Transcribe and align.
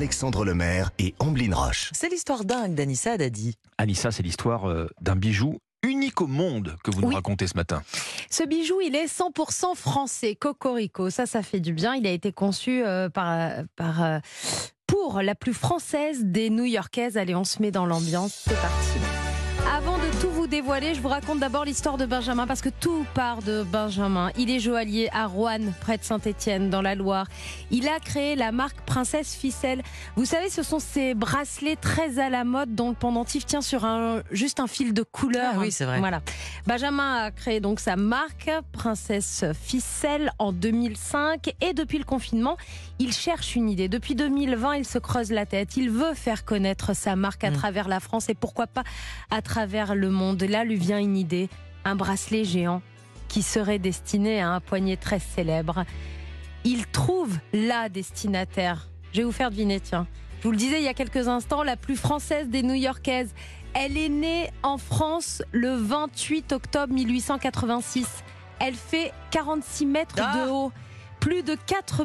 Alexandre 0.00 0.44
Lemaire 0.44 0.90
et 0.98 1.14
Amblin 1.20 1.54
Roche. 1.56 1.88
C'est 1.94 2.10
l'histoire 2.10 2.44
dingue 2.44 2.74
d'Anissa 2.74 3.16
Dadi. 3.16 3.54
Anissa, 3.78 4.10
c'est 4.10 4.22
l'histoire 4.22 4.68
euh, 4.68 4.88
d'un 5.00 5.16
bijou 5.16 5.56
unique 5.82 6.20
au 6.20 6.26
monde 6.26 6.76
que 6.84 6.90
vous 6.90 7.00
nous 7.00 7.08
Oui. 7.08 7.14
racontez 7.14 7.46
ce 7.46 7.56
matin. 7.56 7.82
Ce 8.30 8.42
bijou, 8.44 8.78
il 8.82 8.94
est 8.94 9.06
100% 9.06 9.74
français, 9.74 10.34
Cocorico. 10.34 11.08
Ça, 11.08 11.24
ça 11.24 11.42
fait 11.42 11.60
du 11.60 11.72
bien. 11.72 11.94
Il 11.94 12.06
a 12.06 12.10
été 12.10 12.30
conçu 12.30 12.84
euh, 12.84 13.08
par, 13.08 13.62
par, 13.74 14.02
euh, 14.04 14.18
pour 14.86 15.22
la 15.22 15.34
plus 15.34 15.54
française 15.54 16.24
des 16.24 16.50
New-Yorkaises. 16.50 17.16
Allez, 17.16 17.34
on 17.34 17.44
se 17.44 17.62
met 17.62 17.70
dans 17.70 17.86
l'ambiance. 17.86 18.42
C'est 18.46 18.60
parti. 18.60 18.98
Avant 19.64 19.98
de 19.98 20.20
tout 20.20 20.30
vous 20.30 20.46
dévoiler, 20.46 20.94
je 20.94 21.00
vous 21.00 21.08
raconte 21.08 21.38
d'abord 21.40 21.64
l'histoire 21.64 21.96
de 21.96 22.06
Benjamin 22.06 22.46
parce 22.46 22.60
que 22.60 22.68
tout 22.68 23.04
part 23.14 23.42
de 23.42 23.62
Benjamin. 23.64 24.30
Il 24.38 24.48
est 24.50 24.60
joaillier 24.60 25.08
à 25.12 25.26
Roanne, 25.26 25.72
près 25.80 25.98
de 25.98 26.04
Saint-Étienne, 26.04 26.70
dans 26.70 26.82
la 26.82 26.94
Loire. 26.94 27.26
Il 27.70 27.88
a 27.88 27.98
créé 27.98 28.36
la 28.36 28.52
marque 28.52 28.80
Princesse 28.86 29.34
Ficelle. 29.34 29.82
Vous 30.14 30.24
savez, 30.24 30.48
ce 30.50 30.62
sont 30.62 30.78
ces 30.78 31.14
bracelets 31.14 31.76
très 31.76 32.18
à 32.18 32.30
la 32.30 32.44
mode 32.44 32.74
dont 32.74 32.88
le 32.90 32.94
pendentif 32.94 33.44
tient 33.44 33.60
sur 33.60 33.84
un, 33.84 34.22
juste 34.30 34.60
un 34.60 34.66
fil 34.66 34.94
de 34.94 35.02
couleur. 35.02 35.52
Ah 35.56 35.58
oui, 35.58 35.72
c'est 35.72 35.84
vrai. 35.84 35.98
Voilà. 35.98 36.20
Benjamin 36.66 37.24
a 37.24 37.30
créé 37.30 37.60
donc 37.60 37.80
sa 37.80 37.96
marque 37.96 38.50
Princesse 38.72 39.44
Ficelle 39.60 40.32
en 40.38 40.52
2005 40.52 41.54
et 41.60 41.72
depuis 41.74 41.98
le 41.98 42.04
confinement, 42.04 42.56
il 42.98 43.12
cherche 43.12 43.56
une 43.56 43.68
idée. 43.68 43.88
Depuis 43.88 44.14
2020, 44.14 44.76
il 44.76 44.84
se 44.86 44.98
creuse 44.98 45.30
la 45.32 45.44
tête. 45.44 45.76
Il 45.76 45.90
veut 45.90 46.14
faire 46.14 46.44
connaître 46.44 46.94
sa 46.94 47.16
marque 47.16 47.44
à 47.44 47.50
Mm. 47.50 47.54
travers 47.54 47.88
la 47.88 48.00
France 48.00 48.28
et 48.28 48.34
pourquoi 48.34 48.66
pas 48.66 48.82
à 49.30 49.42
travers 49.46 49.94
le 49.94 50.10
monde. 50.10 50.42
Là 50.42 50.64
lui 50.64 50.76
vient 50.76 50.98
une 50.98 51.16
idée, 51.16 51.48
un 51.84 51.94
bracelet 51.94 52.44
géant 52.44 52.82
qui 53.28 53.42
serait 53.42 53.78
destiné 53.78 54.40
à 54.40 54.50
un 54.50 54.60
poignet 54.60 54.96
très 54.96 55.18
célèbre. 55.18 55.84
Il 56.64 56.86
trouve 56.86 57.38
la 57.52 57.88
destinataire. 57.88 58.88
Je 59.12 59.18
vais 59.18 59.24
vous 59.24 59.32
faire 59.32 59.50
deviner, 59.50 59.80
tiens. 59.80 60.06
Je 60.40 60.44
vous 60.44 60.52
le 60.52 60.56
disais 60.56 60.78
il 60.78 60.84
y 60.84 60.88
a 60.88 60.94
quelques 60.94 61.28
instants, 61.28 61.62
la 61.62 61.76
plus 61.76 61.96
française 61.96 62.48
des 62.48 62.62
New-Yorkaises. 62.62 63.32
Elle 63.74 63.96
est 63.96 64.08
née 64.08 64.50
en 64.62 64.78
France 64.78 65.42
le 65.52 65.74
28 65.74 66.52
octobre 66.52 66.92
1886. 66.92 68.06
Elle 68.58 68.74
fait 68.74 69.12
46 69.30 69.86
mètres 69.86 70.16
Ah 70.18 70.44
de 70.44 70.50
haut. 70.50 70.72
Plus 71.20 71.42
de 71.42 71.56
4 71.66 72.04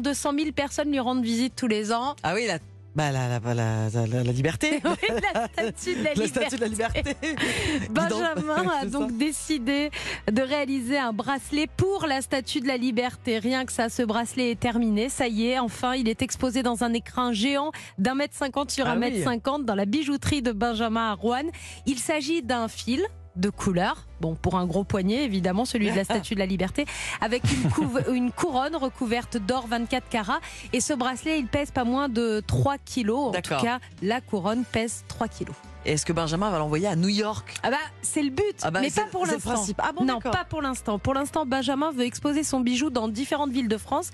200 0.00 0.32
000 0.38 0.52
personnes 0.52 0.90
lui 0.90 1.00
rendent 1.00 1.24
visite 1.24 1.54
tous 1.56 1.66
les 1.66 1.92
ans. 1.92 2.14
Ah 2.22 2.34
oui, 2.34 2.46
la, 2.46 2.58
bah, 2.94 3.12
la, 3.12 3.38
la, 3.38 3.54
la, 3.54 4.06
la- 4.22 4.32
liberté. 4.32 4.80
Oui, 4.84 5.08
la 5.32 5.48
statue 5.48 5.94
de 5.96 6.02
la, 6.02 6.10
La 6.14 6.14
liberté. 6.14 6.26
statue 6.40 6.56
de 6.56 6.60
la 6.60 6.66
liberté. 6.68 7.02
Benjamin 7.90 8.68
a 8.80 8.86
donc 8.86 9.16
décidé 9.16 9.90
de 10.30 10.42
réaliser 10.42 10.98
un 10.98 11.12
bracelet 11.12 11.66
pour 11.76 12.06
la 12.06 12.20
statue 12.20 12.60
de 12.60 12.66
la 12.68 12.76
liberté. 12.76 13.38
Rien 13.38 13.64
que 13.64 13.72
ça, 13.72 13.88
ce 13.88 14.02
bracelet 14.02 14.52
est 14.52 14.60
terminé. 14.60 15.08
Ça 15.08 15.28
y 15.28 15.46
est, 15.48 15.58
enfin, 15.58 15.94
il 15.94 16.08
est 16.08 16.22
exposé 16.22 16.62
dans 16.62 16.82
un 16.84 16.92
écrin 16.92 17.32
géant 17.32 17.70
d'un 17.98 18.14
mètre 18.14 18.34
cinquante 18.34 18.70
sur 18.70 18.86
Ah 18.86 18.92
un 18.92 18.96
mètre 18.96 19.22
cinquante 19.22 19.64
dans 19.64 19.74
la 19.74 19.84
bijouterie 19.84 20.42
de 20.42 20.52
Benjamin 20.52 21.10
à 21.10 21.14
Rouen. 21.14 21.48
Il 21.86 21.98
s'agit 21.98 22.42
d'un 22.42 22.68
fil 22.68 23.04
de 23.36 23.48
couleur, 23.50 24.06
bon 24.20 24.34
pour 24.34 24.56
un 24.56 24.66
gros 24.66 24.84
poignet 24.84 25.24
évidemment, 25.24 25.64
celui 25.64 25.90
de 25.90 25.96
la 25.96 26.04
Statue 26.10 26.34
de 26.34 26.40
la 26.40 26.46
Liberté, 26.46 26.84
avec 27.20 27.42
une, 27.44 27.70
couve- 27.70 28.04
une 28.12 28.32
couronne 28.32 28.76
recouverte 28.76 29.36
d'or 29.36 29.66
24 29.68 30.08
carats. 30.08 30.40
Et 30.72 30.80
ce 30.80 30.92
bracelet, 30.92 31.38
il 31.38 31.46
pèse 31.46 31.70
pas 31.70 31.84
moins 31.84 32.08
de 32.08 32.42
3 32.46 32.76
kilos. 32.78 33.28
En 33.28 33.32
tout 33.32 33.54
cas, 33.62 33.78
la 34.02 34.20
couronne 34.20 34.64
pèse 34.64 35.04
3 35.08 35.28
kilos. 35.28 35.56
Et 35.86 35.92
Est-ce 35.92 36.04
que 36.04 36.12
Benjamin 36.12 36.50
va 36.50 36.58
l'envoyer 36.58 36.86
à 36.88 36.96
New 36.96 37.08
York? 37.08 37.54
Ah 37.62 37.70
bah 37.70 37.76
c'est 38.02 38.22
le 38.22 38.30
but, 38.30 38.44
Ah 38.62 38.70
bah, 38.70 38.80
mais 38.80 38.90
pas 38.90 39.06
pour 39.10 39.24
l'instant. 39.26 39.64
Ah 39.78 39.92
bon, 39.92 40.04
non, 40.04 40.20
pas 40.20 40.44
pour 40.48 40.60
l'instant. 40.62 40.98
Pour 40.98 41.14
l'instant, 41.14 41.46
Benjamin 41.46 41.90
veut 41.92 42.04
exposer 42.04 42.44
son 42.44 42.60
bijou 42.60 42.90
dans 42.90 43.08
différentes 43.08 43.50
villes 43.50 43.68
de 43.68 43.78
France. 43.78 44.10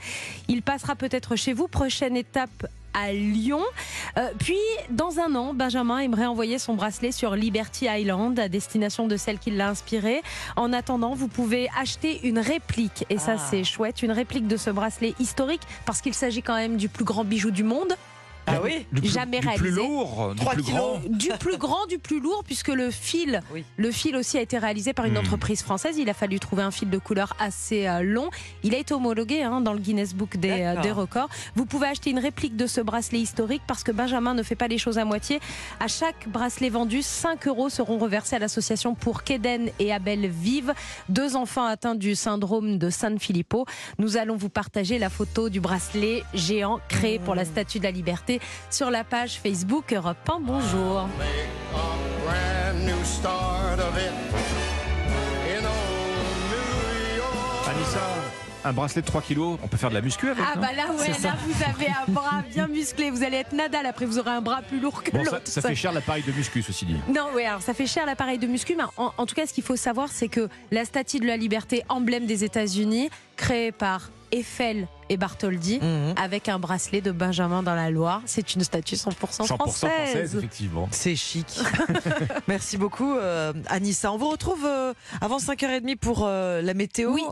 Il 0.48 0.62
passera 0.62 0.94
peut-être 0.94 1.34
chez 1.36 1.52
vous. 1.52 1.66
Prochaine 1.66 2.16
étape 2.16 2.66
à 2.94 3.12
Lyon. 3.12 3.60
Euh, 4.16 4.30
puis, 4.38 4.56
dans 4.90 5.18
un 5.18 5.34
an, 5.34 5.52
Benjamin 5.52 5.98
aimerait 5.98 6.24
envoyer 6.26 6.58
son 6.58 6.74
bracelet 6.74 7.12
sur 7.12 7.34
Liberty 7.36 7.86
Island, 7.90 8.38
à 8.38 8.48
destination 8.48 9.06
de 9.06 9.16
celle 9.18 9.38
qui 9.38 9.50
l'a 9.50 9.68
inspiré. 9.68 10.22
En 10.56 10.72
attendant, 10.72 11.14
vous 11.14 11.28
pouvez 11.28 11.68
acheter 11.78 12.26
une 12.26 12.38
réplique, 12.38 13.04
et 13.10 13.18
ça 13.18 13.34
Ah. 13.36 13.46
c'est 13.50 13.64
chouette, 13.64 14.02
une 14.02 14.12
réplique 14.12 14.46
de 14.46 14.56
ce 14.56 14.70
bracelet 14.70 15.14
historique, 15.20 15.60
parce 15.84 16.00
qu'il 16.00 16.14
s'agit 16.14 16.40
quand 16.42 16.54
même 16.56 16.78
du 16.78 16.88
plus 16.88 17.04
grand 17.04 17.24
bijou 17.24 17.50
du 17.50 17.64
monde. 17.64 17.94
Ah 18.56 18.60
oui 18.64 18.86
Du 18.92 19.00
plus, 19.02 19.12
Jamais 19.12 19.40
du 19.40 19.46
plus 19.46 19.56
réalisé. 19.70 19.76
lourd, 19.76 20.34
du 20.34 20.44
plus 20.44 20.62
kilos. 20.62 20.80
grand. 20.80 21.00
du 21.10 21.28
plus 21.38 21.56
grand, 21.58 21.86
du 21.86 21.98
plus 21.98 22.20
lourd, 22.20 22.42
puisque 22.44 22.68
le 22.68 22.90
fil, 22.90 23.40
Oui. 23.52 23.64
le 23.76 23.90
fil 23.90 24.16
aussi 24.16 24.38
a 24.38 24.40
été 24.40 24.58
réalisé 24.58 24.92
par 24.92 25.04
une 25.04 25.14
Hmm. 25.14 25.18
entreprise 25.18 25.62
française. 25.62 25.96
Il 25.98 26.08
a 26.10 26.14
fallu 26.14 26.38
trouver 26.40 26.62
un 26.62 26.70
fil 26.70 26.90
de 26.90 26.98
couleur 26.98 27.34
assez 27.38 27.86
euh, 27.86 28.02
long. 28.02 28.30
Il 28.62 28.74
a 28.74 28.78
été 28.78 28.94
homologué 28.94 29.42
hein, 29.42 29.60
dans 29.60 29.72
le 29.72 29.78
Guinness 29.78 30.14
Book 30.14 30.36
des, 30.36 30.50
euh, 30.62 30.80
des 30.82 30.92
records. 30.92 31.28
Vous 31.54 31.66
pouvez 31.66 31.86
acheter 31.88 32.10
une 32.10 32.18
réplique 32.18 32.56
de 32.56 32.66
ce 32.66 32.80
bracelet 32.80 33.20
historique 33.20 33.62
parce 33.66 33.82
que 33.82 33.92
Benjamin 33.92 34.34
ne 34.34 34.42
fait 34.42 34.54
pas 34.56 34.68
les 34.68 34.78
choses 34.78 34.98
à 34.98 35.04
moitié. 35.04 35.40
À 35.80 35.88
chaque 35.88 36.28
bracelet 36.28 36.68
vendu, 36.70 37.02
5 37.02 37.46
euros 37.48 37.68
seront 37.68 37.98
reversés 37.98 38.36
à 38.36 38.38
l'association 38.38 38.94
pour 38.94 39.22
qu'Eden 39.24 39.68
et 39.78 39.92
Abel 39.92 40.26
vivent, 40.28 40.72
deux 41.08 41.36
enfants 41.36 41.64
atteints 41.66 41.94
du 41.94 42.14
syndrome 42.14 42.78
de 42.78 42.90
San 42.90 43.18
Filippo. 43.18 43.66
Nous 43.98 44.16
allons 44.16 44.36
vous 44.36 44.48
partager 44.48 44.98
la 44.98 45.10
photo 45.10 45.48
du 45.48 45.60
bracelet 45.60 46.22
géant 46.34 46.80
créé 46.88 47.18
pour 47.18 47.34
la 47.34 47.44
Statue 47.44 47.78
de 47.78 47.84
la 47.84 47.90
Liberté 47.90 48.40
sur 48.70 48.90
la 48.90 49.04
page 49.04 49.38
Facebook 49.42 49.92
Europe 49.92 50.16
1. 50.28 50.40
Bonjour. 50.40 51.08
Anissa, 57.68 58.00
un 58.64 58.72
bracelet 58.72 59.02
de 59.02 59.06
3 59.06 59.22
kilos, 59.22 59.58
on 59.62 59.68
peut 59.68 59.76
faire 59.76 59.88
de 59.90 59.94
la 59.94 60.00
muscu 60.00 60.28
avec 60.30 60.42
Ah 60.46 60.56
bah 60.58 60.68
là 60.76 60.84
ouais, 60.92 61.08
là 61.22 61.34
vous 61.44 61.62
avez 61.64 61.88
un 61.88 62.12
bras 62.12 62.42
bien 62.52 62.68
musclé, 62.68 63.10
vous 63.10 63.22
allez 63.24 63.38
être 63.38 63.52
Nadal, 63.52 63.86
après 63.86 64.06
vous 64.06 64.18
aurez 64.18 64.30
un 64.30 64.40
bras 64.40 64.62
plus 64.62 64.78
lourd 64.80 65.02
que 65.02 65.10
Bon, 65.10 65.24
ça, 65.24 65.30
l'autre. 65.32 65.42
ça 65.48 65.60
fait 65.62 65.74
cher 65.74 65.92
l'appareil 65.92 66.22
de 66.22 66.32
muscu, 66.32 66.62
ceci 66.62 66.86
dit. 66.86 66.96
Non, 67.12 67.28
oui, 67.34 67.44
alors 67.44 67.62
ça 67.62 67.74
fait 67.74 67.86
cher 67.86 68.06
l'appareil 68.06 68.38
de 68.38 68.46
muscu, 68.46 68.74
mais 68.76 68.84
en, 68.96 69.12
en 69.16 69.26
tout 69.26 69.34
cas, 69.34 69.46
ce 69.46 69.52
qu'il 69.52 69.64
faut 69.64 69.76
savoir, 69.76 70.08
c'est 70.10 70.28
que 70.28 70.48
la 70.70 70.84
statue 70.84 71.18
de 71.18 71.26
la 71.26 71.36
liberté, 71.36 71.82
emblème 71.88 72.26
des 72.26 72.44
États-Unis, 72.44 73.10
créée 73.36 73.72
par 73.72 74.10
Eiffel 74.32 74.88
et 75.08 75.16
Bartholdi, 75.16 75.78
Mhm. 75.80 76.14
avec 76.16 76.48
un 76.48 76.58
bracelet 76.58 77.00
de 77.00 77.12
Benjamin 77.12 77.62
dans 77.62 77.74
la 77.76 77.90
Loire, 77.90 78.22
c'est 78.26 78.54
une 78.54 78.62
statue 78.64 78.96
100%, 78.96 79.44
100% 79.44 79.56
française. 79.56 79.90
française, 79.90 80.36
effectivement. 80.36 80.88
C'est 80.90 81.14
chic. 81.14 81.46
Merci 82.48 82.76
beaucoup, 82.76 83.14
euh, 83.16 83.52
Anissa. 83.68 84.12
On 84.12 84.16
vous 84.18 84.28
retrouve 84.30 84.64
euh, 84.66 84.92
avant 85.20 85.38
5h30 85.38 85.96
pour 85.96 86.24
euh, 86.26 86.60
la 86.62 86.74
météo. 86.74 87.12
Oui. 87.12 87.22